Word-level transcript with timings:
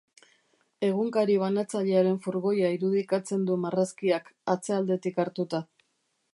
Egunkari 0.87 1.35
banatzailearen 1.43 2.17
furgoia 2.25 2.73
irudikatzen 2.77 3.47
du 3.51 3.61
marrazkiak, 3.67 4.35
atzealdetik 4.57 5.25
hartuta. 5.25 5.65